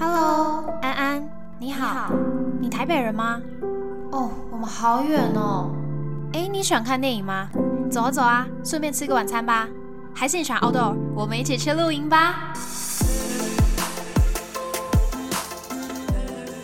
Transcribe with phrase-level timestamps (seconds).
[0.00, 1.28] Hello，安安，
[1.58, 2.12] 你好，
[2.60, 3.42] 你台北人吗？
[4.12, 5.72] 哦，我们好远哦。
[6.34, 7.50] 哎，你喜欢看电影吗？
[7.90, 9.68] 走啊走啊，顺便吃个晚餐吧。
[10.14, 10.94] 还是你喜欢 outdoor？
[11.16, 12.52] 我们一起去露营吧。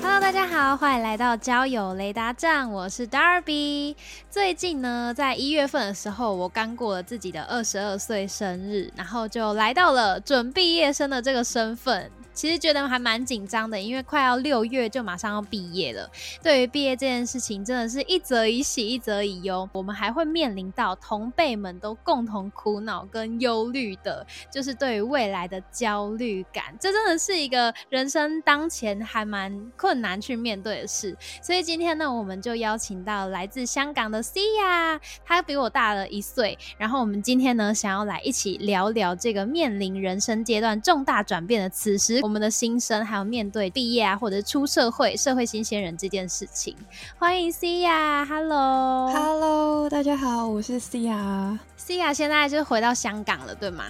[0.00, 3.96] Hello，大家好，欢迎来到交友雷达站，我是 Darby。
[4.30, 12.12] 最近呢，在一月份的时候，我刚过了自己的二十二岁生日，然后就来到了准毕业生的这个身份。
[12.34, 16.10] 其实觉得还蛮紧张的，因为快要六月就马上要毕业了。
[16.42, 19.68] 对于毕业这件事情，真的是一则以喜，一则以忧。
[19.72, 26.76] 我们还会面临到同辈们都共同苦恼跟忧虑的，就是对于未来的焦虑感。
[26.80, 31.16] 这真的是一个人生当前还蛮困难去面对的事。
[31.40, 36.58] 所以今天呢，我们就邀请到来自香港的 C 呀，他比我大了一岁。
[36.78, 42.23] 然后我们今天呢，想要来一起聊聊这个面临人生阶段重大转变的此时。
[42.24, 46.74] 我们的新生还有面对毕业啊，或者出社会、社会新鲜人这件事情，
[47.18, 53.84] 欢迎 C 亚，Hello，Hello，大家好，我是 C 亚，C 亚现在就回到香港了，对吗？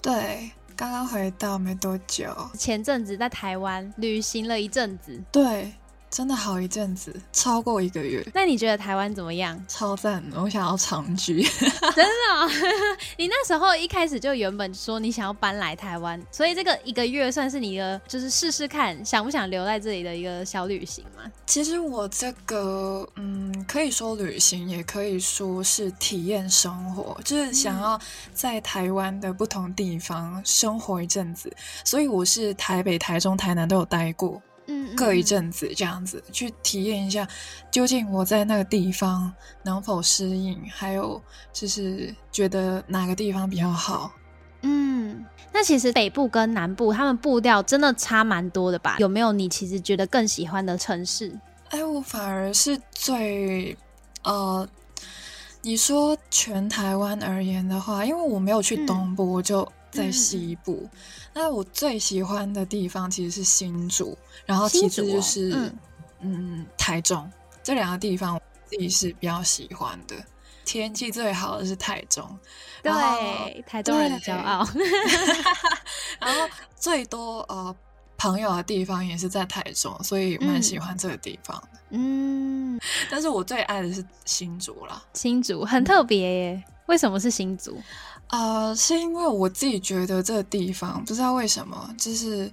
[0.00, 5.72] 对，刚刚回到没多久，前阵子在台湾旅行了一阵子，对。
[6.12, 8.22] 真的好一阵子，超过一个月。
[8.34, 9.58] 那你觉得台湾怎么样？
[9.66, 10.22] 超赞！
[10.36, 11.42] 我想要长居。
[11.96, 12.52] 真的？
[13.16, 21.22] 你那时候一开始就原本说你想要搬来台湾，所以这个一个月算是你的就是试试看想不想留在这里的一个小旅行吗？
[21.46, 27.98] 其实我这个嗯，可以说旅行，也可以说是体验生活，就是想要
[28.34, 31.50] 在台湾的不同地方生活一阵子。
[31.86, 34.42] 所以我是台北、台中、台南都有待过。
[34.72, 37.28] 嗯，各一阵子这样子去体验一下，
[37.70, 39.30] 究竟我在那个地方
[39.64, 41.20] 能否适应，还有
[41.52, 44.10] 就是觉得哪个地方比较好。
[44.62, 48.96] 嗯，那其实北部跟南部他们步调真的差蛮多的吧？
[48.98, 51.38] 有没有你其实觉得更喜欢的城市？
[51.68, 53.76] 哎，我反而是最
[54.24, 54.66] 呃，
[55.60, 59.70] 你说全台湾而言的话，因为我没有去东部，我就。
[59.92, 60.88] 在西部，
[61.34, 64.16] 那我最喜欢的地方其实是新竹，
[64.46, 65.70] 然后其次就是
[66.20, 67.30] 嗯台中
[67.62, 70.16] 这两个地方，我自己是比较喜欢的。
[70.64, 72.24] 天气最好的是台中，
[72.82, 74.66] 对，台中人的骄傲。
[76.20, 77.74] 然后最多呃
[78.16, 81.78] 朋友的地方也是在台中，所以蛮喜欢这个地方的。
[81.90, 82.80] 嗯，
[83.10, 86.64] 但是我最爱的是新竹啦，新竹很特别耶。
[86.86, 87.80] 为什么是新竹？
[88.32, 92.50] 呃，是因为我自己觉得这个地方不知道为什么，就是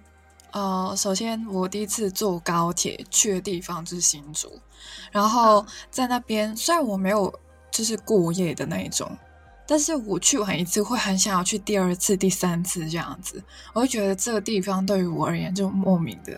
[0.52, 4.52] 呃，首先我第一次坐高铁去的地方就是新竹，
[5.10, 7.34] 然后在那边虽然我没有
[7.72, 9.10] 就是过夜的那一种。
[9.70, 13.40] 但是我去完一次会很想要去第二次、第三次这样子，
[13.72, 16.36] 我会觉得这个地方对于我而言就莫名的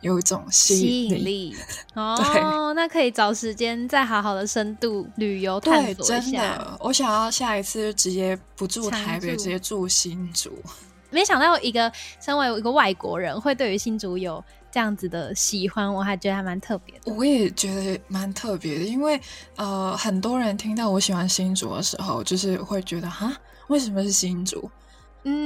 [0.00, 1.54] 有一种吸引力。
[1.92, 6.20] 哦，那可以找时间再好好的深度旅游探索一下。
[6.20, 10.50] 真的，我想要下一次就直接不住台北，直接住新竹。
[11.10, 14.42] 没想到一个身为一个外国人会对于新竹有。
[14.72, 17.12] 这样子的喜欢，我还觉得还蛮特别的。
[17.12, 19.20] 我也觉得蛮特别的，因为
[19.56, 23.32] 呃，很多人听到我喜欢新竹的时候，就是会觉得哈，
[23.68, 24.70] 为什么是新竹？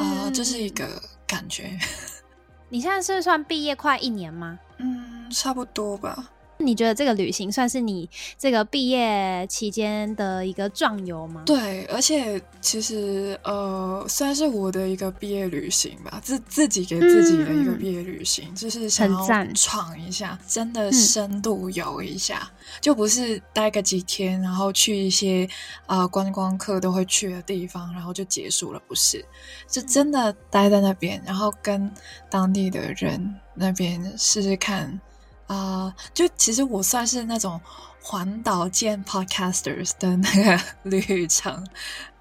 [0.01, 0.87] 啊，这是一个
[1.27, 1.79] 感觉。
[2.69, 4.59] 你现在是算毕业快一年吗？
[4.79, 6.31] 嗯，差不多吧。
[6.59, 11.43] 你觉得这个旅行算是你这个毕业期间的一个壮游吗？
[11.45, 22.51] 对，而且其实呃，算是我的一个毕业旅行吧，自自己给自己的一个毕业旅行，就是想要闯一下，真的深度游一下，
[22.81, 25.49] 就不是待个几天，然后去一些
[25.87, 29.25] 啊观光客都会去的地方，然后就结束了，不是，
[29.69, 31.91] 是真的待在那边，然后跟
[32.31, 35.01] 当地的人那边试试看。
[35.47, 37.61] 啊，就其实我算是那种
[38.03, 41.67] 环岛见 podcasters 的那个 旅程。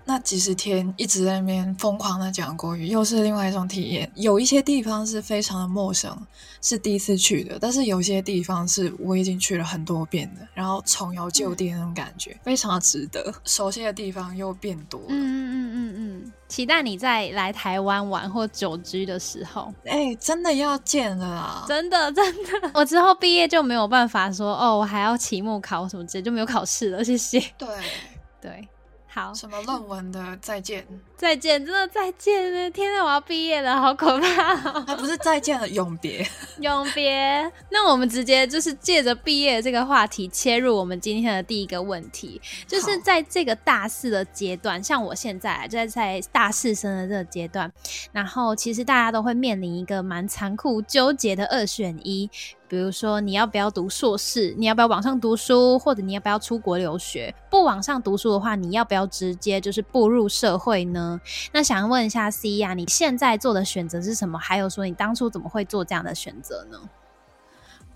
[0.06, 4.12] 那几十天一直在那边疯狂的讲国语，又是另外一种体验。
[4.16, 6.16] 有一些地方是非常的陌生，
[6.62, 13.34] 是第一次去的；但是有些地方是我已经去了很多遍的，然后重游旧地那种感觉，非常的值得。
[13.46, 15.08] 熟悉的地方又变多了。
[15.10, 15.94] 嗯嗯嗯嗯
[16.26, 21.66] 嗯，期待你在来台湾玩或久居的时候，哎，真的要见了啊！
[21.66, 22.26] 真的真
[22.62, 27.04] 的， 我之后毕业就没有办法说哦，我还要期末考什么之类，就没有考试了。
[27.04, 27.40] 谢谢。
[27.58, 27.68] 对
[28.42, 28.68] 对。
[29.14, 30.88] 好，什么论文的再见？
[31.24, 32.70] 再见，真的再见了！
[32.72, 34.56] 天哪，我要毕业了，好可怕！
[34.86, 36.28] 还不是再见了，永别，
[36.60, 37.50] 永别。
[37.70, 47.72] 那我们直接就是借着毕业这个话题切入我们今天的第一个问题，就是在这个大四的阶段，像我现在就在在大四生的这个阶段，
[48.12, 52.30] 然后其实大家都会面临一个蛮残酷、纠结的二选一。
[52.66, 54.56] 比如说，你要不要读硕士？
[54.58, 55.78] 你要不要往上读书？
[55.78, 57.32] 或者你要不要出国留学？
[57.48, 61.13] 不往上读书的话，你要不要直接就是步入社会呢？
[61.52, 64.38] 那想问一下 C 呀，你现在做的选择是什么？
[64.40, 66.80] 还有说，你当初怎么会做这样的选择呢？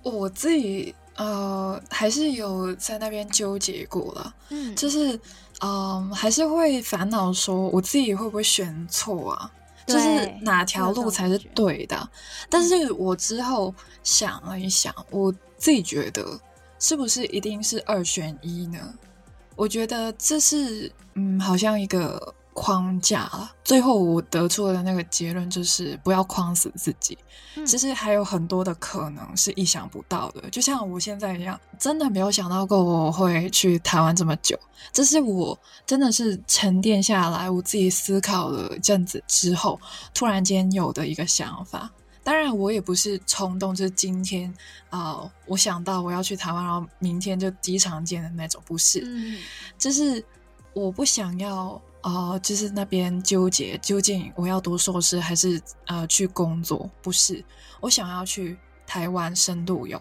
[0.04, 5.19] 我自己呃，还是有在那边纠结过了，嗯，就是
[5.60, 9.52] 嗯，还是会烦恼说，我自己会不会选错啊？
[9.86, 12.10] 就是哪条路才是对的？
[12.50, 13.74] 但是我之后
[14.04, 16.40] 想了一想，我自己觉得
[16.80, 18.94] 是不是一定是二选一呢？
[19.56, 22.34] 我觉得这是嗯，好像一个。
[22.59, 27.15] 框架了，最后我得出的那个结论就是不要框死自己。
[27.68, 34.59] 其实还有很多的可能是意想不到的，就像我现在一样，真的没有想到过我会去台湾这么久。
[34.92, 39.80] 这是我真的是沉淀下来，我自己思考了一阵子之后，
[40.12, 41.88] 突然间有的一个想法。
[42.24, 44.51] 当然，我也不是冲动，就是今天
[44.89, 49.03] 啊，我想到我要去台湾，然后明天就机场见的那种，不是。
[49.06, 49.38] 嗯，
[49.77, 50.25] 就是
[50.74, 51.80] 我不想要。
[52.07, 56.89] 哦，就是那边纠结，究竟我要读硕士还是呃去工作？
[57.01, 57.44] 不是，
[57.81, 60.00] 我想要去台湾深度游。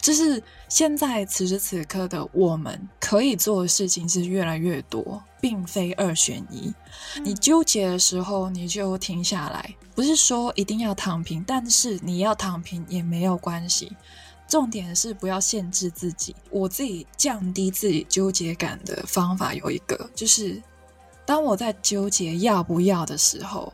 [0.00, 6.72] 就是现在此时此刻的我们可以做的事情是越来越多，并非二选一。
[7.22, 13.94] 你纠结的时候，你就停下来，不是说一定要躺平，但是你要躺平也没有关系。
[14.48, 16.34] 重点是不要限制自己。
[16.48, 20.62] 我自己降低自己纠结感的方法有一个，就是。
[21.24, 23.72] 当我在纠结要不要的时候，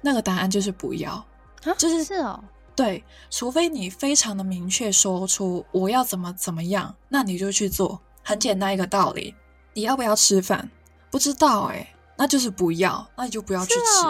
[0.00, 1.24] 那个答案就是不要，
[1.76, 2.42] 就是是哦，
[2.74, 9.34] 对，除非你非常的明确说出我要怎么怎么样，那你就去做，很简单一个道理。
[9.74, 10.70] 你要不要吃饭？
[11.10, 11.94] 不知道哎。
[12.16, 14.06] 那就是不要，那你就不要去吃，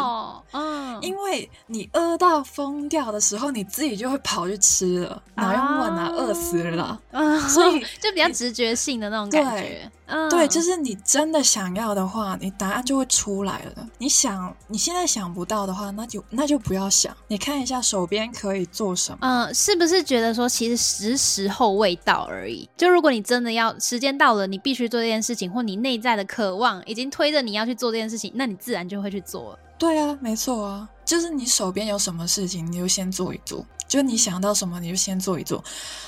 [0.50, 6.08] 嗯，因为你饿到疯掉的时候，你自己就会跑去吃了，哪用问啊？
[6.08, 7.00] 饿死了，
[7.48, 9.88] 所以 就比较直觉性的那种感觉，
[10.28, 13.86] 对，就是你真的想要的话，你答案就会出来了。
[13.98, 22.68] 你想你现在想不到的话，那就那就不要想，你看一下手边可以做什么，嗯，是不是觉得说其实时时候未到而已？
[22.76, 28.00] 就如果你真的要时间到了，你必须做这件事情，或你内在的渴望已经推着你要去做这。
[28.00, 29.58] 件事情，那你自然就会去做了。
[29.76, 33.62] 对啊，没错啊，就是你手边有什么事情，你就先做一做。
[33.86, 35.62] 就你想到什么，你就先做一做。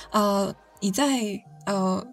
[0.09, 2.03] 呃，你在呃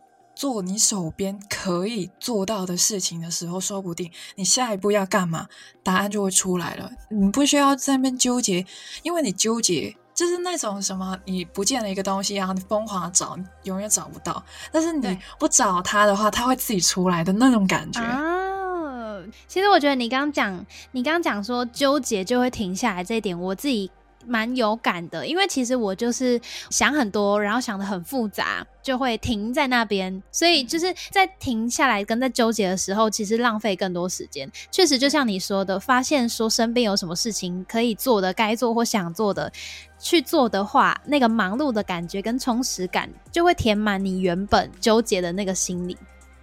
[0.41, 5.47] 做你手边可以做到的事情的时候，说不定你下一步要干嘛，
[5.83, 6.91] 答案就会出来了。
[7.11, 8.65] 你不需要在那边纠结，
[9.03, 14.43] 因为你纠结就是那种什么，你不见了一个东西，然后你疯狂找，永远找不到。
[14.73, 18.01] 但是你不找它的话，它会自己出来的那种感觉。
[19.47, 23.91] 其实我觉得你刚刚讲，你刚刚讲说纠结就会停下来这一点，我自己
[24.27, 25.27] 蛮有感的。
[25.27, 26.41] 因为其实我就是
[26.71, 30.23] 想很多，然后想的很复杂，就会停在那边。
[30.31, 34.51] 所以就是在停下来跟在纠结的时候，其实浪费更多时间。
[34.71, 39.53] 确实，就像你说的，发现说身边有什么事情可以做的、该做或想做的
[39.99, 45.97] 去做的话，那个忙碌的感觉跟充实感就会填满你原本纠结的那个心理。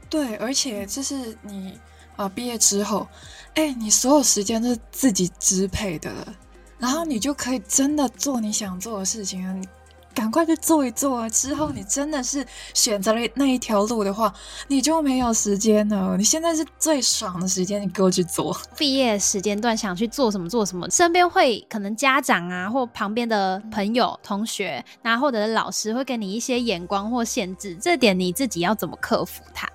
[0.10, 1.78] 对，而且就是你。
[2.18, 2.28] 啊！
[2.28, 3.08] 毕业之后，
[3.54, 6.34] 哎，你所有时间都是自己支配的了，
[6.80, 9.54] 然后你就可以真的做你想做的事情了。
[9.54, 9.68] 你
[10.14, 14.34] 赶快去做一做啊，之后你真的是选择了那一条路的话，
[14.68, 16.18] 你就没有时间了。
[16.18, 18.60] 你现在是最爽的时间，你给我去做。
[18.76, 29.70] 毕业时间段想去做什么做什么，身边会可能家长啊，或旁边的朋友、同学，然后或者是老师会给你一些眼光或限制，这点你自己要怎么克服它？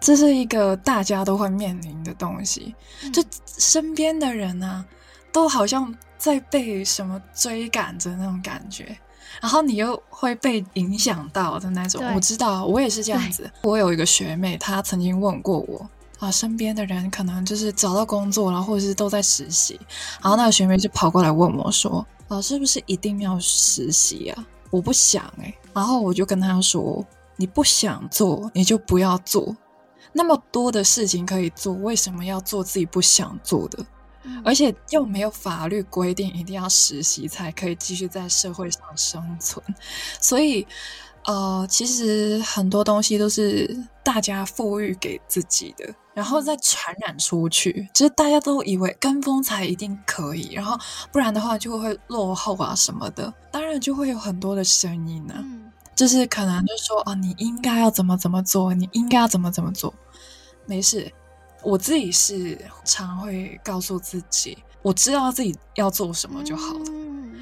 [0.00, 2.74] 这是一个大家都会面临的东西，
[3.12, 3.22] 就
[3.58, 4.82] 身边的人啊，
[5.32, 8.96] 都好像在被什么追赶着那种感觉，
[9.40, 12.02] 然后你又会被影响到的那种。
[12.14, 13.50] 我知道，我也是这样子。
[13.62, 19.78] 我有一个学妹，她曾经问过我啊，身边的人可能就是找到工作了，或者是都在实习，
[20.20, 27.04] 然后那个学妹就跑过来问我说：“啊，是不是一定要实习啊？”我不想哎，然后我就跟她说
[27.36, 29.56] ：“你不想做，你就不要做。”
[30.12, 33.84] 那么多的事情可以做，为什么要做自己不想做的？
[34.44, 39.64] 而且又没有法律规定一定要实习才可以继续在社会上生存，
[40.20, 40.66] 所以，
[41.24, 50.78] 呃，其实很多东西都是大家赋予给自己的，然后再传染出去，就是大家都以为跟风才一定可以，然后
[51.12, 55.34] 不然的话就会落后啊什么的，当然就会有很多的声音呢，
[55.94, 59.92] 就是可能就说啊，你应该要怎么怎么做，你应该要怎么怎么做，
[60.64, 61.12] 没事，
[61.62, 66.84] 我自己是常会告诉自己，我知道自己要做什么就好了，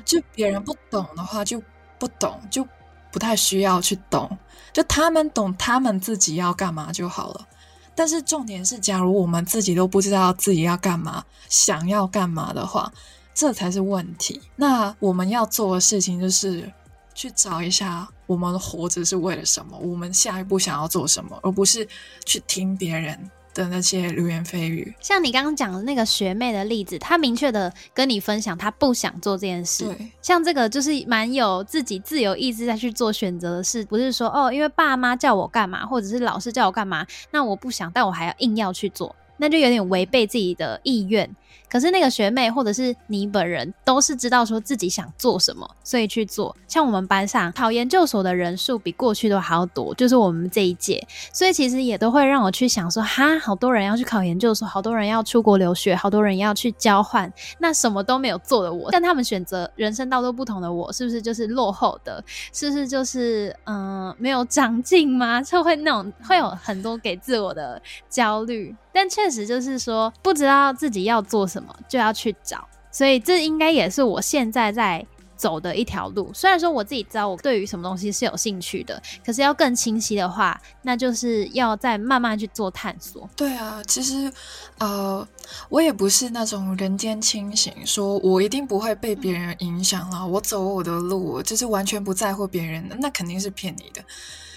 [0.04, 1.62] 就别人不懂的话就
[1.98, 2.66] 不懂就。
[3.12, 4.36] 不太需要去懂，
[4.74, 7.48] 就他们懂他们自己要干嘛就好了。
[7.94, 12.92] 但是重点是，假如我们自己都不知道自己要干嘛、想要干嘛的话，
[13.32, 14.38] 这才是问题。
[14.56, 16.70] 那我们要做的事情就是
[17.14, 21.88] 去找一下，我们活着是为了什么，我们下一步想要做什么，而不是
[22.26, 23.30] 去听别人。
[23.56, 29.84] 的那些流言蜚语，像你刚刚讲的那个学妹的例子，她明确的跟你分享，她不想做这件事。
[29.84, 41.34] 对，像这个就是蛮有自己自由意志再去做选择的事，不是说哦，因为爸妈叫我干嘛，或者是老师叫我干嘛，那我不想，但我还要硬要去做，那就有点违背自己的意愿。
[41.68, 46.56] 可是那个学妹或者是你本人都是知道说自己想做什么，所以去做。
[46.68, 62.22] 像我们班上考研究所的人数比过去都还要多，就是我们这一届，所以其实也都会让我去想说，哈，好多人要去考研究所，好多人要出国留学，好多人要去交换，那什么都没有做的我，但他们选择人生道路不同的我，是不是就是落后的？
[62.52, 65.42] 是不是就是嗯没有长进吗？
[65.42, 68.74] 就会那种会有很多给自我的焦虑。
[68.92, 75.04] 但确实就是说，不知道自己要做什么，就要去找，所以这应该也是我现在在
[75.36, 76.30] 走的一条路。
[76.32, 83.28] 虽然说我自己知道我对于什么东西是有兴趣的，可是要更清晰的话，那就是要再慢慢去做探索。
[83.36, 84.32] 对啊，其实
[84.78, 85.26] 呃，
[85.68, 94.02] 我也不是那种人间清醒，说我一定不会被别人影响了，我走我的路，就是完全不在乎别人的，那肯定是骗你的，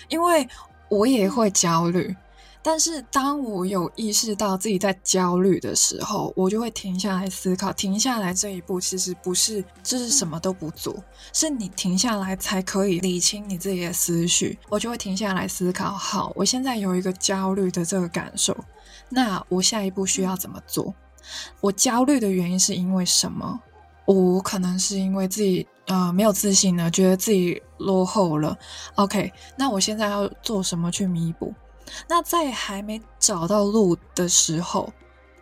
[0.08, 0.48] 因为
[0.88, 2.16] 我也会焦虑。
[2.62, 7.72] 但是当我有意识到自己在焦虑的时候，我就会停下来思考。
[7.72, 10.96] 停下来这一步其实不是就是什么都不做，
[11.34, 14.60] 是你停下来才可以理清你自己的思绪。
[14.68, 18.56] 我就会停下来思考：好，我现在有一个焦虑的这个感受，
[19.08, 20.94] 那我下一步需要怎么做？
[21.62, 23.62] 我焦虑的原因是因为什么？
[24.06, 28.58] 我可能是因为自己呃没有自信了，觉得自己落后了。
[28.96, 31.54] OK，那我现在要做什么去弥补？
[32.08, 34.92] 那在还没找到路的时候，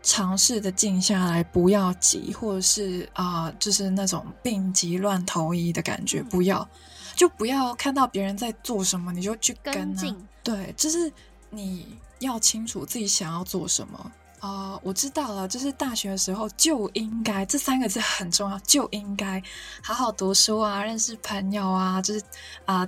[0.01, 6.67] 尝试的静下来，不要急，或者是啊，就是那种病急乱投医的感觉，不要，
[7.15, 10.15] 就不要看到别人在做什么，你就去跟啊。
[10.43, 11.11] 对，就是
[11.49, 14.79] 你要清楚自己想要做什么啊。
[14.81, 19.43] 我知道了，就是大学的时候就应该这三个字很重要，就应该
[19.83, 22.21] 好好读书啊，认识朋友啊，就是
[22.65, 22.87] 啊。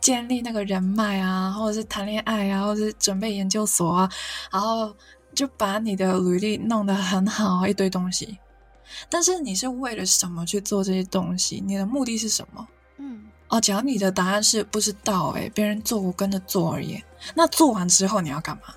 [0.00, 4.10] 建立那个人脉啊，或者是谈恋爱啊，或者是准备研究所啊，
[4.50, 4.94] 然后
[5.34, 8.38] 就把你的履历弄得很好，一堆东西。
[9.10, 11.62] 但是你是为了什么去做这些东西？
[11.66, 12.66] 你的目的是什么？
[12.96, 17.02] 嗯，哦，假如你的答案是不知道，哎，别人做我跟着做而已。
[17.34, 18.74] 那做完之后你要干嘛？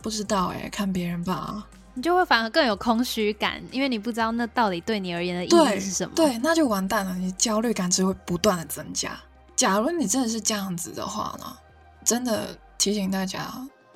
[0.00, 1.66] 不知道，哎，看别人吧。
[1.94, 6.12] 你就会反而更有空虚感，因为你不知道那到底对你而言的意义是什么。
[6.14, 9.10] 对，那就完蛋了，你焦虑感只会不断的增加。
[9.56, 11.56] 假如你真的是这样子的话呢，
[12.04, 13.52] 真的提醒大家，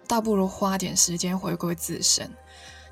[0.07, 2.31] 倒不如花点时间回归自身，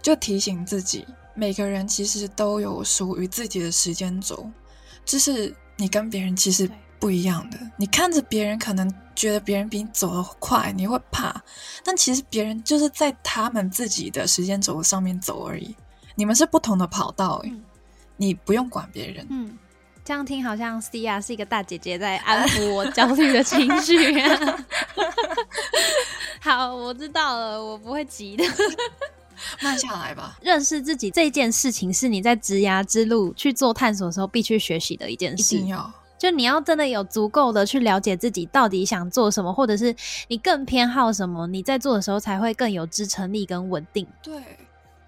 [0.02, 4.50] 就提醒自己，每个人其实都有属于自己的时间轴，
[5.04, 6.68] 就是你跟别人其实
[6.99, 7.59] 不一样的。
[7.76, 11.40] 你看着别人，可能觉得别人比你走得快，你会怕，
[11.85, 15.76] 但其实别人就是在他们自己的时间轴上面走而已。
[16.16, 17.42] 你们是不同的跑道，
[18.16, 19.26] 你不用管别人。
[19.30, 19.59] 嗯。
[20.04, 23.96] 这样听好像 C 亚是一个大姐姐在安抚我焦虑的情绪。
[26.40, 28.44] 好，我知道了，我不会急的，
[29.62, 30.37] 慢下来吧。
[30.42, 35.56] 认识自己这件事情是你在职涯之路去做探索的时候必须学习的一件事。
[35.56, 39.96] 一定要，就你要真的有足够的去了解自己到底想做什么，或者是
[40.28, 44.06] 你更偏好什么，你在做的时候才会更有支撑力跟稳定。
[44.23, 44.34] 对，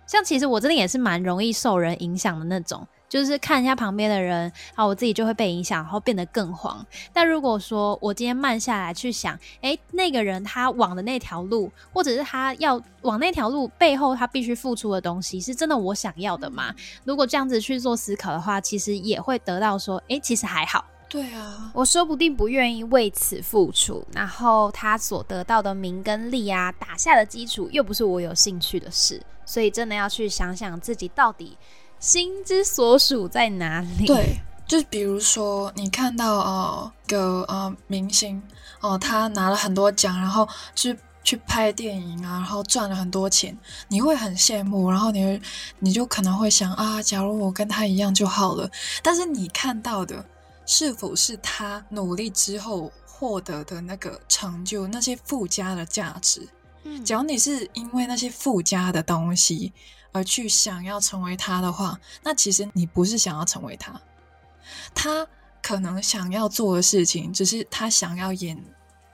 [0.07, 2.88] 像其实我真的也是蛮容易受人影响的那种。
[3.09, 6.85] 就是看一下旁边的人，啊，我自己就会被影响，然后变得更慌。
[7.13, 16.75] 但如果说我今天慢下来去想，哎，那个人他往的那条路，或者是他要往那条路背后他必须付出的东西，是真的我想要的吗？
[17.05, 20.85] 如果这样子去做思考的话，其实也会得到说，哎，其实还好。
[21.09, 31.57] 对啊，我说不定不愿意为此付出，然后他所得到的名跟利啊，打下的基础又不是我有兴趣的事，所以真的要去想想自己到底。
[31.99, 34.07] 心之所属在哪里？
[34.07, 38.41] 对，就比如说你看到呃个呃明星
[38.81, 43.57] 哦，他拿了很多奖，然后去去拍电影啊，然后赚了很多钱，
[43.88, 45.41] 你会很羡慕，然后你
[45.81, 48.71] 你就可能会想啊，假如我跟他一样就好了。
[49.03, 50.25] 但是你看到的
[50.67, 56.49] 是否是他努力之后获得的那个成就，那些附加的价值？
[56.85, 59.73] 嗯，假如你是因为那些附加的东西。
[60.16, 64.00] 而去想要成为他的话，那其实你不是想要成为他，
[64.94, 65.26] 他
[65.62, 68.58] 可能想要做的事情，只是他想要演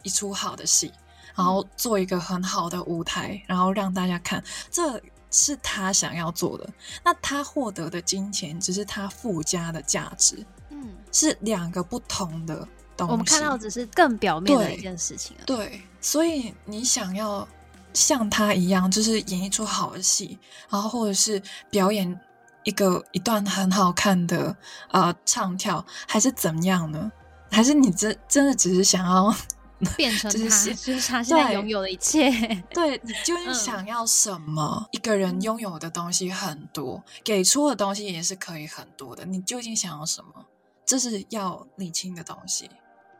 [0.04, 0.92] 一出好的戏，
[1.34, 6.70] 然后做一个很好的舞台，然后让大家看，这是他想要做的。
[7.02, 12.56] 那他获得的金钱，只是他附加的价值，嗯，是两个不同的
[12.96, 13.10] 东西。
[13.10, 15.36] 我们看到只是更表面的一件事情。
[15.44, 17.48] 对，所以你想要。
[17.94, 22.20] 像他一样，就是演一出好的戏，然后或者是表演
[22.64, 24.56] 一个一段很好看的
[24.90, 27.10] 呃唱跳，还是怎么样呢？
[27.50, 29.34] 还是你真真的只是想要
[29.96, 32.30] 变成 他，就是他现在拥有的一切？
[32.70, 34.86] 对你 究竟想要什么？
[34.92, 39.24] 一个人拥有的东西很多，给出的东西也是可以很多的。
[39.24, 40.46] 你究竟想要什么？
[40.86, 42.70] 这是要理清的东西。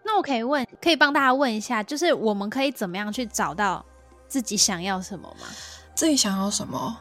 [0.05, 3.85] 那我可以问，可以帮大家问一下，就是我们可以怎么样去找到？
[4.33, 5.47] 自己想要什么吗？
[5.95, 6.99] 自己想要什么？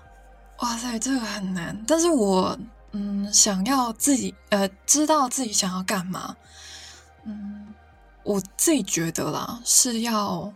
[0.59, 1.81] 哇塞，这个很难。
[1.87, 2.59] 但是我
[2.91, 6.35] 嗯，想要自己呃，知道自己想要干嘛。
[7.23, 7.73] 嗯，
[8.23, 10.51] 我自己觉得啦，是要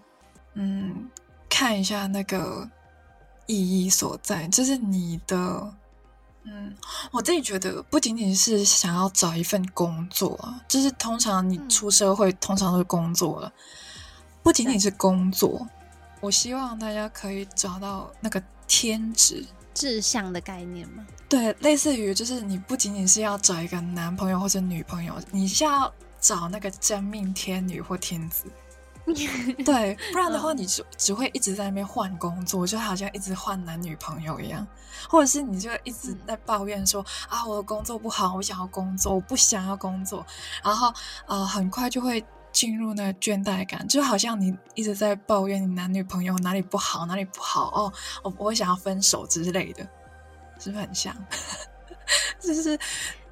[0.56, 1.10] 嗯，
[1.48, 2.70] 看一下那个
[3.46, 4.46] 意义所在。
[4.50, 5.74] 就是你的
[6.44, 6.76] 嗯，
[7.12, 13.54] 我自己觉得不仅仅是想要找一份工作啊，就是通常你出社会通常都是工作了，
[14.44, 15.66] 不仅仅是工作。
[16.22, 21.06] 我希望大家可以找到那个天职志向的概念吗？
[21.30, 28.46] 对，类似于就是你不仅仅是要找一个男朋友或者女朋友，你是要找那个真命天女或天子。
[29.06, 34.66] 对，不然的话，你只只会一直在那边换工作，就好像一直换男女朋友一样，
[35.08, 40.26] 或者是你就一直在抱怨说啊，我的工作不好，我想要工作，我不想要工作，
[40.64, 40.92] 然后
[41.28, 42.26] 呃，很快就会。
[42.56, 47.94] 进入那倦怠感，就好像你一直在抱怨你男女朋友哪里不好，哪里不好哦，
[48.24, 49.84] 我我会想要分手之类的，
[50.58, 51.14] 是不是很像？
[52.40, 52.80] 就是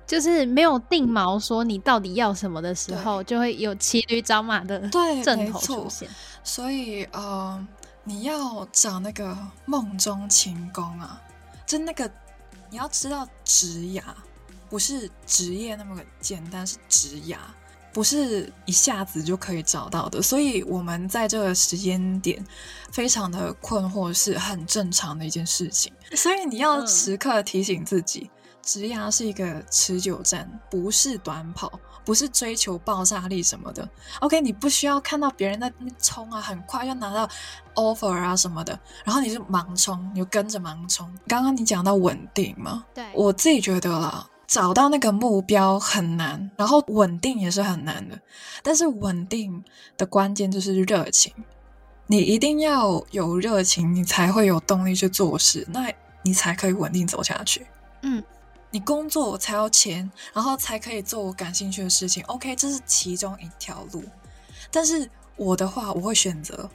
[0.06, 6.10] 就是没有定锚，说你到底要什么的时候，就会有骑驴找马的对 阵头出现。
[6.44, 7.65] 所以呃，
[8.04, 11.21] 你要找那个梦中情宫啊，
[11.65, 12.12] 就那个
[12.69, 14.04] 你要知道职涯
[14.69, 17.38] 不是职业那么简单，是职涯。
[17.93, 22.43] 不是一下子就可以找到的，所以我们在这个时间点
[22.91, 25.93] 非常的困惑，是很正常的一件事情。
[26.15, 28.32] 所以你要时刻提醒自己，
[28.63, 31.71] 职涯是一个持久战，不是短跑，
[32.03, 33.88] 不是追求爆炸力什么的。
[34.21, 37.29] OK，你不需要看到别人在那边冲啊，很快就拿到
[37.75, 41.08] offer 啊什么的，然后你就盲冲，你就跟着盲冲。
[41.27, 44.27] 刚刚你讲到稳定嘛，对我自己觉得啦。
[44.47, 48.19] 找到那个目标很难，然后稳定也是很难的。
[48.62, 49.63] 但是稳定
[49.97, 51.34] 的关键就是热情，
[52.08, 57.65] 你一定要有热情，你才会有动力去做事，那你才可以稳定走下去。
[58.01, 58.23] 嗯，
[58.69, 62.23] 你工作才要钱，然后才可以做我感兴趣的事情。
[62.25, 64.03] OK，这是其中一条路。
[64.69, 66.69] 但是我的话，我会选择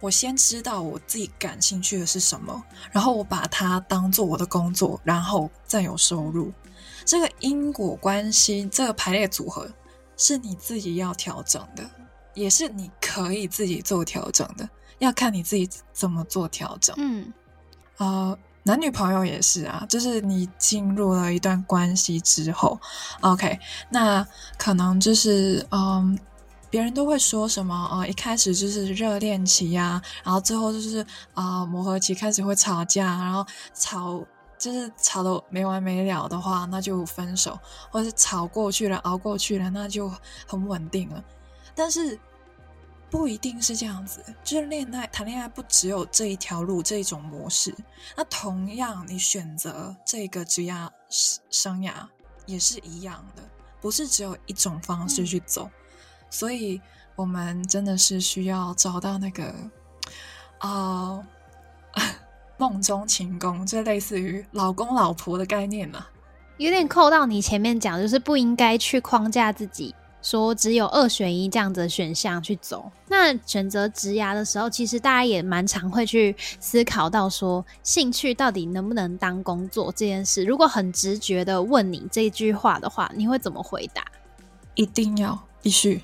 [0.00, 6.52] 我先知道我自己感兴趣的是什么，然后我把它当做我的工作，然后再有收入。
[7.04, 9.68] 这个因果关系，这个排列组合
[10.16, 11.84] 是你自己要调整的，
[12.34, 16.94] 也是你可以自己做调整的，要看你自己怎么做调整。
[16.98, 17.32] 嗯，
[17.98, 22.80] 呃，男女朋友也是啊，就是你进入了一段关系之后
[23.20, 23.58] ，OK，
[23.90, 26.18] 那可能就是嗯，
[26.70, 34.24] 别人都会说什么啊，一开始就是热恋期呀，然后最后就是啊磨合期开始会吵架，然后吵。
[34.64, 37.52] 就是吵得没完没了的话，那就分手；
[37.90, 40.10] 或者是吵过去了、熬过去了，那就
[40.46, 41.22] 很稳定了。
[41.74, 42.18] 但是
[43.10, 47.74] 不一定是这样子，就是恋爱、谈恋爱不只有这一条路、这一种模式。
[48.16, 50.74] 那同样，你选择这个职业
[51.50, 51.92] 生涯
[52.46, 53.42] 也是一样的，
[53.82, 55.68] 不是只有一种方式去走。
[56.30, 56.80] 所以，
[57.16, 59.54] 我们真的是需要找到那个
[60.60, 61.22] 啊。
[62.56, 66.06] 梦中情宫，就类似于老公老婆的概念嘛，
[66.56, 72.90] 有点扣到你前面讲，就是不应该去框架自己，说只有二选一这样子的选项去走。
[73.08, 80.44] 那选择职涯的时候，其实大家也蛮常会去思考到说，兴趣到底能不能当工作这件事。
[80.44, 84.04] 如果很直觉的问你这句话的话，你会怎么回答？
[84.74, 86.00] 一定要必须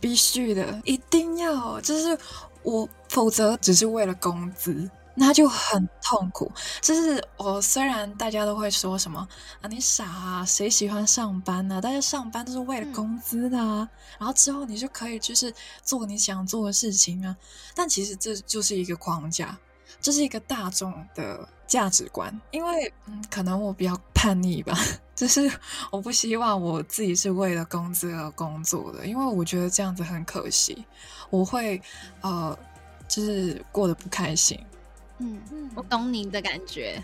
[0.00, 2.16] 必须的，一定要，就是
[2.62, 4.88] 我，否则只是为了工资。
[5.14, 6.50] 那就很痛苦。
[6.80, 9.26] 就是我虽然大家都会说什么
[9.60, 11.80] 啊，你傻啊，谁喜欢上班呢？
[11.80, 13.88] 大家上班都是为了工资的啊。
[14.18, 17.36] 然后之后你就可以就是做你想做的事情啊。
[17.74, 19.56] 但其实这就是一个框架，
[20.00, 22.40] 这是一个大众的价值观。
[22.50, 24.76] 因为嗯，可能我比较叛逆吧，
[25.14, 25.50] 就是
[25.90, 30.84] 我不希望我自己是为了工资而工作的，因为我觉得这样子很可惜，
[31.30, 31.80] 我会
[32.20, 32.56] 呃，
[33.08, 34.58] 就是过得不开心。
[35.18, 35.40] 嗯，
[35.74, 37.02] 我懂你的感觉，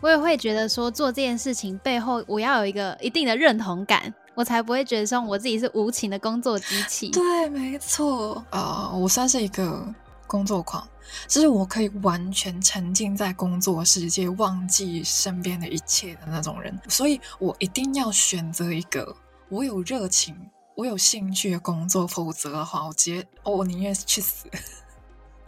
[0.00, 7.10] 我也会觉得说做这件事情背后，我要有一个一定的认同感，我才不会觉得说我自己是无情的工作机器。
[7.10, 9.86] 对，没错，呃，我算是一个
[10.26, 10.86] 工作狂，
[11.28, 19.14] 就是我可以完全沉浸在工作世界，忘记身边的一切的那种人，所以我一定要选择一个
[19.48, 20.34] 我有热情、
[20.74, 24.48] 我有兴趣的工作，否则的话，我直接哦，我宁愿去死。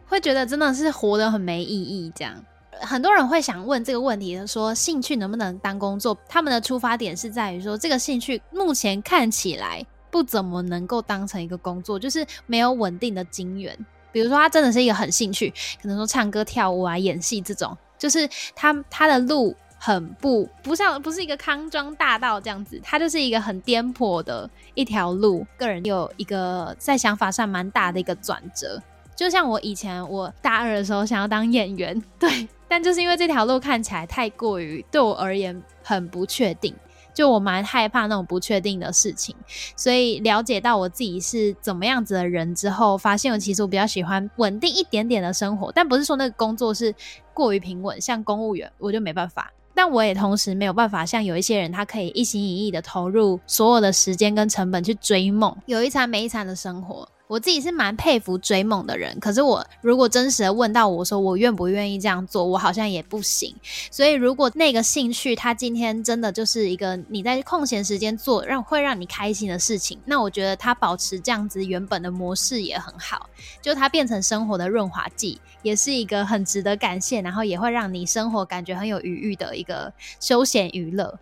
[0.08, 2.34] 会觉得真的是活得很没意义，这样
[2.80, 6.16] 很多人会想问这个问题，说兴趣能不能当工作？
[6.28, 13.74] 他们的出发点是在于说，这个兴趣目前看起来不怎么能够当成一个工作，就是没有稳定的金源。
[14.12, 25.46] 比如说，他真的是一个很兴趣，可能说唱歌、跳舞啊、演戏这种，就是他他的路很不不像不是一个康庄大道这样子，他就是一个很颠簸的一条路。
[25.58, 28.82] 个人有一个在想法上蛮大的一个转折。
[29.16, 36.74] 就像我以前我大二的时候想要当演员，对，但就是因为这条路看起来太过于对我而言很不确定，
[37.14, 39.34] 就我蛮害怕那种不确定的事情，
[39.74, 46.94] 所以了解到我自己是怎么样子的人之后，发现我其实我比较喜欢稳定一点点的生活，但不是说那个工作是
[47.32, 57.08] 过于平稳，像公务员我就没办法，但我也同时没有办法像有一些人他可以一心一意的投入所有的时间跟成本去追梦，有一餐没一餐的生活。
[57.28, 63.54] 我自己是蛮佩服追梦的人，可是我如果真实的问到我说我愿不愿意这样做，我好像也不行。
[63.90, 73.28] 所以如果那个兴趣他今天真的就是一个你在空闲时间做让会让你开心的事情，那我觉得他保持这样子原本的模式也很好，
[73.60, 81.18] 就它变成生活的润滑剂，也是一个很值得感谢，然后也会让你生活感觉很有余裕的一个休闲娱乐。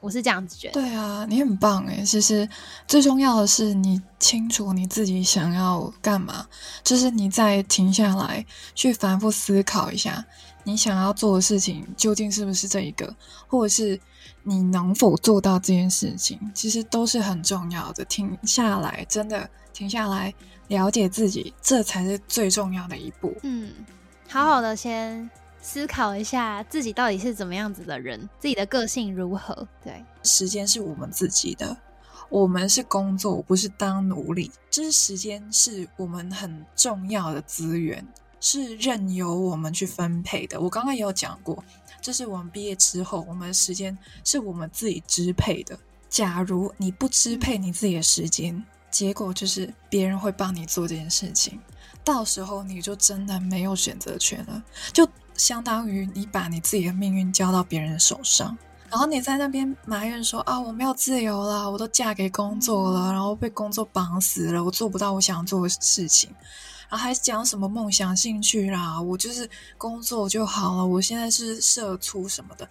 [0.00, 0.74] 我是这样子觉得。
[0.74, 2.02] 对啊，你很棒诶。
[2.04, 2.48] 其实
[2.88, 6.46] 最重要的是你清楚你自己想要干嘛，
[6.82, 10.24] 就是你再停下来去反复思考一下，
[10.64, 13.14] 你想要做的事情究竟是不是这一个，
[13.46, 14.00] 或者是
[14.42, 18.04] 你能否做到这件事情，其实都是很重要的。
[18.06, 20.32] 停下来，真的停下来
[20.68, 23.36] 了解自己，这才是最重要的一步。
[23.42, 23.70] 嗯，
[24.28, 25.28] 好好的先。
[25.62, 29.66] 思考一下自己到底是怎么样子的人，自己的个性如何？
[29.84, 31.76] 对，时间是我们自己的，
[32.28, 34.50] 我们是工作，不是当奴隶。
[34.70, 38.06] 这时间是我们很重要的资源，
[38.40, 40.60] 是任由我们去分配的。
[40.60, 41.62] 我刚刚也有讲过，
[42.00, 45.78] 这是我们毕业之后，我们的时间是我们自己支配的。
[46.08, 51.60] 假如你不支配你自己的时间，结果就是别人会帮你做这件事情，
[52.02, 54.64] 到时候你就真的没有选择权了。
[54.92, 55.08] 就
[55.40, 58.56] 相当于你把你自己的命运交到别人手上，
[58.90, 66.28] 然后你在那边埋怨说啊，我没有自由了，我都嫁给工作了，然后被工作绑死了，我做不到我想做的事情，
[66.90, 69.48] 然后还讲什么梦想、兴趣啦，我就是
[69.78, 72.68] 工作就好了，我现在是社畜什么的，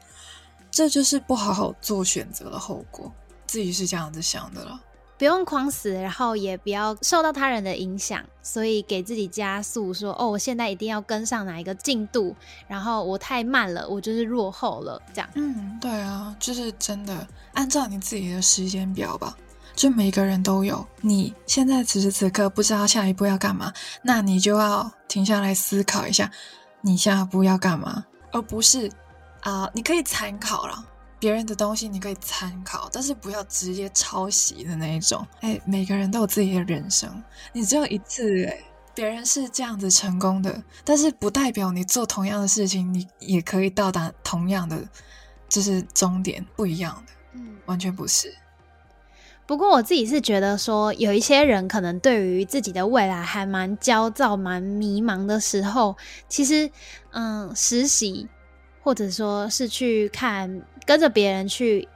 [0.69, 3.12] 这就是不好好做选择的后果，
[3.47, 4.79] 自己是这样子想的了。
[5.19, 12.34] 不用框死，然后也不要受到他人的影响，所以给自己加速，说哦，我现在一定要跟上哪一个进度，
[12.69, 15.29] 然后我太慢了，我就是落后了，这样。
[15.34, 19.36] 嗯，对啊，就是真的按照你自己的时间表吧，
[19.75, 20.88] 就每个人都有。
[21.01, 26.32] 你现在此时此刻不知道下一步要干嘛，那你就要停下来思考一下，
[26.79, 28.89] 你下一步要干嘛，而不是
[29.41, 30.86] 啊，你可以参考了。
[31.19, 35.27] 别人的东西你可以参考，但是不要直接抄袭的那一种。
[35.41, 37.21] 哎，每个人都有自己的人生，
[37.53, 38.45] 你只有一次。
[38.45, 38.63] 哎，
[38.95, 44.77] 别人是这样子成功的，但是不代表你做同样的事情，你也可以到达同样的
[45.47, 47.13] 就是终点，不一样的。
[47.34, 48.36] 嗯，完全不是。
[49.45, 55.95] 不过我自己是觉得说，有一些人可能对于自己的未来还蛮焦躁、蛮迷茫的时候，
[56.27, 56.69] 其实，
[57.12, 58.27] 嗯，实习
[58.82, 60.62] 或者说是去看。
[60.86, 61.88] 跟着别人去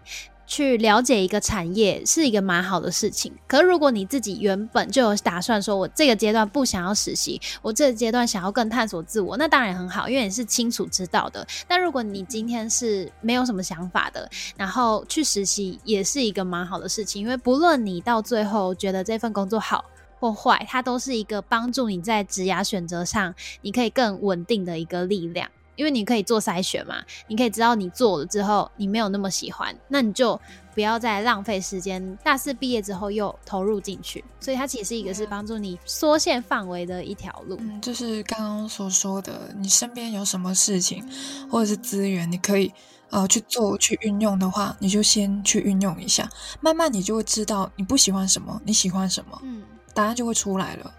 [0.46, 3.34] 去了解一个产业是一个蛮好的事情。
[3.48, 11.48] 可是如果你自己原本就有打算说，我这个阶段不想要实习，我这个阶段想要更探索自我，那当然很好，因为你是清楚知道的。
[11.68, 19.86] 但如果你今天是没有什么想法的，然后去实习也是一个蛮好的事情，因为不论你到最后觉得这份工作好
[20.20, 25.50] 或坏，它都是一个帮助你在职涯选择上你可以更稳定的一个力量。
[25.76, 26.96] 因为你可以做筛选嘛，
[27.28, 30.40] 你可以知道你做了之后你没有那么喜欢，那你就
[30.74, 32.18] 不要再浪费时间。
[32.24, 37.58] 大四毕业之后又投入进去，所以它其实一个是帮助你缩限范围的一条路。
[37.60, 41.08] 嗯，就是刚刚所说的，你身边有什么事情
[41.50, 42.72] 或者是资源，你可以
[43.10, 50.94] 呃去做去运用的话，你就先去运用一下，慢慢你就会知道你不喜欢什么，你喜欢什么，嗯，答案就会出来了。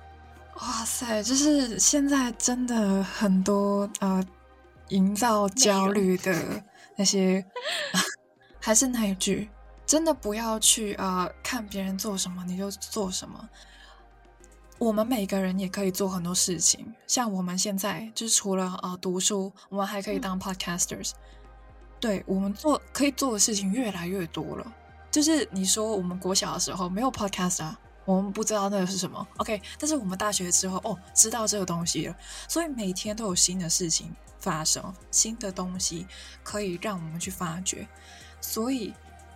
[0.60, 4.24] 哇塞，就是现在真的很多呃。
[4.88, 6.62] 营造焦虑的
[6.96, 7.44] 那些，
[8.60, 9.50] 还是那一句，
[9.86, 13.48] 真的不要去啊看别人做什么你就做什么。
[14.78, 21.12] 我们每个人也可以做很多事情，像我们现在就是除了啊读书，我们还可以当 podcasters。
[22.00, 24.74] 对我们做可以做的事情越来越多了。
[25.10, 29.26] 就是你说我们国小的时候没有 podcast 啊，我们不知道那个是什么。
[29.38, 32.16] OK，但是我们大学之后哦知道这个东西了，
[32.48, 34.14] 所以每天都有新的事情。
[34.44, 36.06] 发生新的东西
[36.42, 37.88] 可以让我们去发掘，
[38.42, 38.92] 所以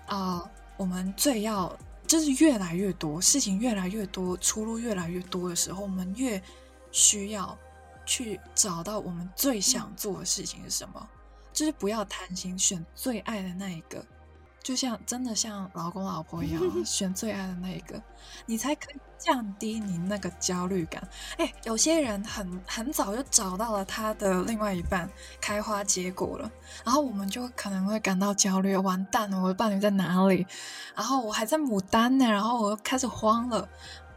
[0.07, 0.45] 啊，
[0.77, 1.75] 我们最要
[2.07, 6.43] 就是越来越多事情越来越多出路越来越多的时候，我们越
[6.93, 7.57] 需要
[8.05, 11.09] 去找到我们最想做的事情是什么，
[11.55, 14.05] 就是不要贪心，选最爱的那一个。
[14.69, 17.99] 就像真的像老公老婆一样， 选最爱的那一个，
[18.45, 21.03] 你才可以 降低你那个焦虑感。
[21.39, 25.09] 哎，有些人很很早就找到了他的另外一半，
[25.41, 26.51] 开花结果了，
[26.85, 30.47] 然后我们就可能会感到焦虑，完蛋了，我的伴侣在哪里？
[30.95, 33.67] 然后我还在牡丹呢，然后我又开始慌了。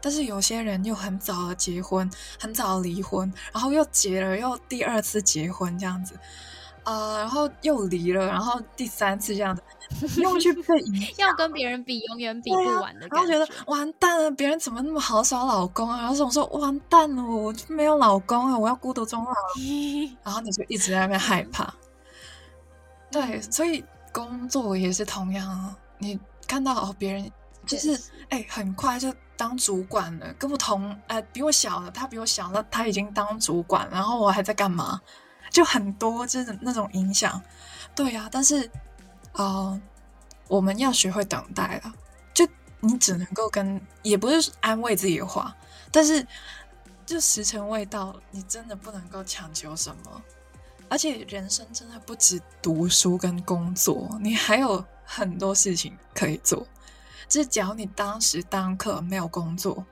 [0.02, 6.14] 但是有些人又很早的结婚，很早离婚，然后又结了，又第二次结婚这样子，
[6.84, 9.62] 啊，然后又离了，然后第三次这样子。
[10.16, 10.74] 又去被
[11.18, 13.06] 要跟别人比，永远比不完的。
[13.08, 15.98] 然后觉得完蛋了，别人怎么那么好找老公啊？
[16.00, 19.32] 然后我说完蛋了，我就没有老公啊，我要孤独终老。
[20.24, 21.72] 然后你就一直在那边害怕。
[23.10, 25.76] 对，所以工作也是同样啊。
[25.98, 26.18] 你
[26.48, 27.30] 看到哦，别人
[27.66, 34.98] 就是哎，很快就当主管了，跟我同哎，比我小的他比我小，那他已经当主管，然后我还在干嘛？
[35.52, 37.40] 就很多就是那种影响。
[37.94, 38.68] 对呀，但是。
[39.34, 39.80] 哦，
[40.46, 41.94] 我们要学会等待了。
[42.34, 42.46] 就
[42.80, 45.56] 你只能够跟，也不是安慰自己的话，
[45.90, 46.26] 但是
[47.06, 50.22] 就时辰未到，你真的不能够强求什么。
[50.90, 56.66] 而且人生真的不止读书跟工作，你还有很多事情可以做。
[57.26, 59.82] 就是只要你当时当课没有工作，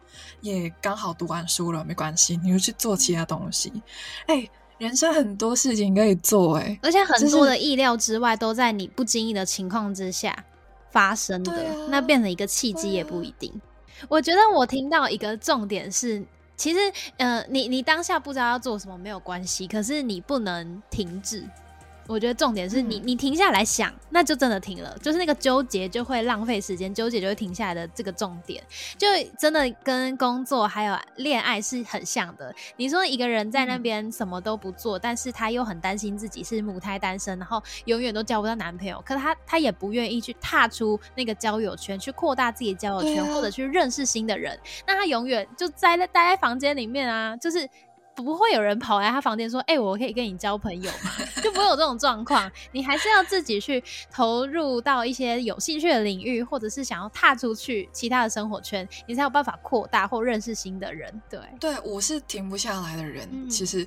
[0.42, 3.72] 也刚好读完书了，没关系，你就去做其他东西。
[4.26, 4.46] 哎。
[4.80, 10.34] 人生很多事情可以做，哎，而且很多的意料之外都在你不经意的情况之下
[10.90, 11.52] 发生的，
[11.90, 13.52] 那变成一个契机也不一定。
[14.08, 16.24] 我觉得我听到一个重点是，
[16.56, 16.78] 其实，
[17.18, 21.44] 呃，你你当下不知道要做什么没有关系，可是你不能停止。
[22.10, 24.98] 我觉得重点是你，你停下来想，那就真的停了。
[25.00, 28.60] 就是那个纠结就会浪费时间，纠结就会停下来的这个重点，
[28.98, 29.06] 就
[29.38, 32.52] 真的跟工作还有恋爱是很像的。
[32.76, 47.68] 你说一个人在那边什么都不做，但是他又很担心自己是母胎单身，然后永远都交不到男朋友，可他他也不愿意去踏出那个交友圈，去扩大自己的交友圈，或者去认识新的人，那他永远就在待在房间里面啊，就是。
[48.14, 51.10] 不会有人跑来他房间说：“哎，我可以跟你交朋友吗？”
[51.42, 52.50] 就不会有这种状况。
[52.72, 61.22] 你还是要自己去投入到一些有兴趣的领域，或者是想要踏出去其他的生活圈，你才有办法扩大或认识新的人。
[61.30, 63.48] 对，对我是停不下来的人。
[63.48, 63.86] 其实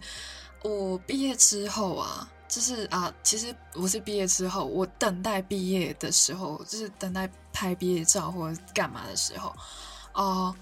[0.64, 9.54] 我毕业之后啊，就是啊，其实我是毕业之后，我等待毕业的时候，就是等待拍毕业照或者干嘛的时候，
[10.14, 10.56] 哦，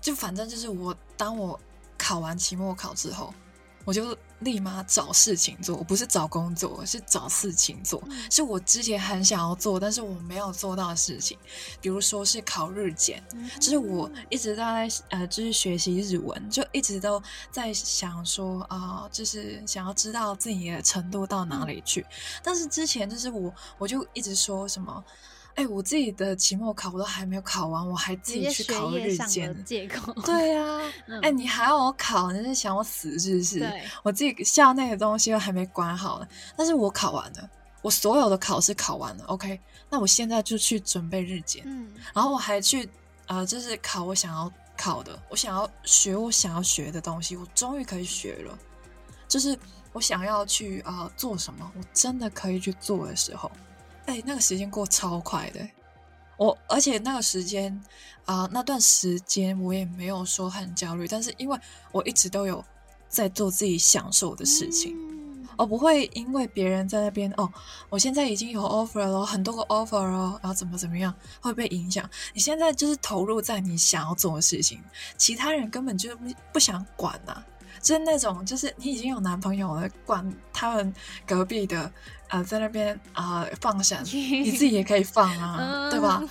[0.00, 1.58] 就反正就是我当我。
[2.08, 3.34] 考完期末考之后，
[3.84, 8.02] 我就立马找事情做，不是找工作，是找事情做。
[8.30, 11.36] 是我之前很想要做，但是我没有做到的事情，
[11.82, 13.22] 比如说是考日检，
[13.60, 22.06] 就是我一直在呃，就是学习日文，就一直都在想说啊，就是想要知道自己的程度到哪里去。
[22.42, 25.04] 但是之前就是我，我就一直说什么。
[25.58, 30.12] 哎，我自己的期末考我都还没有考完，我还自己去考日检，借口。
[30.22, 30.80] 对呀，
[31.20, 33.72] 哎，你还要我考，你是想我死是不是？
[34.04, 36.28] 我自己校内的东西又还没管好呢。
[36.56, 37.50] 但是我考完了，
[37.82, 42.86] 我我所有的考试考完了，OK，那我现在就去准备日检，嗯，然后我还去
[43.26, 48.58] 呃，就是考我想要考的，我想要学我想要学的东西，我终于可以学了，
[49.26, 49.58] 就是
[49.94, 53.50] 我想要去啊做什么，我真的可以去做的时候，
[54.08, 55.60] 哎，那个时间过超快的。
[56.38, 57.78] 我而且那个时间
[58.24, 61.58] 啊，那段时间我也没有说很焦虑，但是因为
[61.92, 62.64] 我一直都有
[63.06, 64.96] 在做自己享受的事情，
[65.58, 67.52] 我不会因为别人在那边哦，
[67.90, 72.08] 我现在已经有 offer 了，很多个 offer 哦，然后怎么怎么样会被影响。
[72.32, 74.80] 你现在就是投入在你想要做的事情，
[75.18, 77.44] 其他人根本就不不想管呐。
[77.80, 80.94] 就是那种，就是你已经有男朋友了，管他们
[81.26, 81.90] 隔壁的
[82.28, 86.22] 呃，在那边啊放闪， 你自己也可以放啊，对吧？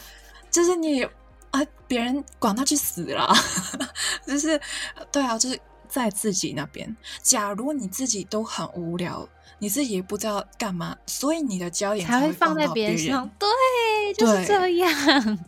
[0.50, 1.04] 就是你
[1.52, 3.34] 啊，别人管他去死了，
[4.26, 4.60] 就是
[5.12, 6.96] 对啊，就是在自己那边。
[7.22, 9.28] 假如你自己都很无聊，
[9.60, 13.30] 你自己也不知道干嘛，所以你的焦点才会放在别人身上。
[13.40, 15.40] 对，就是这样，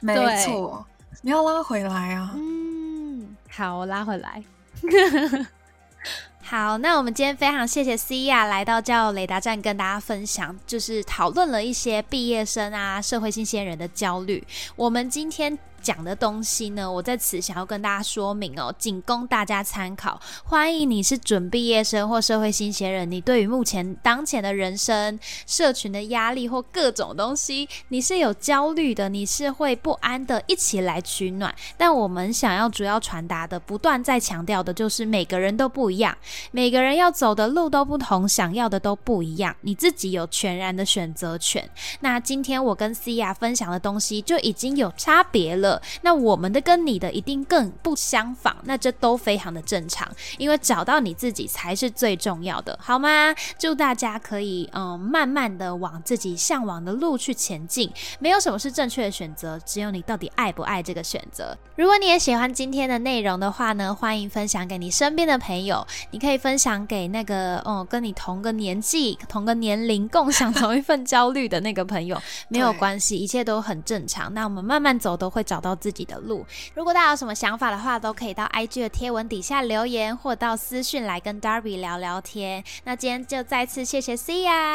[0.00, 0.14] 没
[0.44, 0.84] 错，
[1.22, 2.32] 你要拉回来啊。
[2.34, 4.42] 嗯，好，我拉回来。
[6.42, 14.46] 好，那我们今天非常谢谢 C 亚来到教雷达站跟大家分享，就是讨论了一些毕业生啊、社会新鲜人的焦虑。
[14.76, 15.58] 我们今天。
[15.84, 20.18] 讲的东西呢，我在此想要跟大家说明哦，仅供大家参考。
[20.42, 31.54] 欢迎你是准毕业生或社会新鲜人，你对于目前当前的人生、社群的压力或各种东西，你是有焦虑的，你是会不安的，一起来取暖。
[31.76, 36.16] 但我们想要主要传达的，不断在强调的就是每个人都不一样，
[36.50, 41.68] 每个人要走的路都不同，想要的都不一样，你自己有全然的选择权。
[42.00, 45.73] 那今天我跟思雅分享的东西就已经有差别了。
[46.02, 50.08] 那我们的跟你的一定更不相仿，那这都非常的正常，
[50.38, 53.34] 因为找到你自己才是最重要的，好吗？
[53.58, 61.56] 祝大家可以嗯，慢慢的往自己向往的路去前进，没有什么是正确的选择，只有你到底爱不爱这个选择。
[61.76, 74.32] 如果你也喜欢今天的内容的话呢，欢迎分享给你身边的朋友，你可以分享给那个哦，跟你同个年纪、同个年龄、共享同一份焦虑的那个朋友，没有关系，一切都很正常。
[74.32, 76.44] 那我们慢慢走，都会找到自己的路。
[76.74, 82.62] 如果大家有什么想法的话，都可以到 IG 的贴文底下留言，或到私讯来跟 Darby 聊聊天。
[82.84, 84.74] 那今天就再次谢谢 C 呀，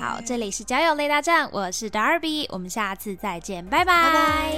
[0.00, 4.54] 好，这里是交友雷达站，我是 Darby，我们下次再见，拜拜。